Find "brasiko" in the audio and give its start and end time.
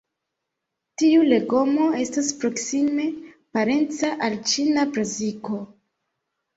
4.99-5.65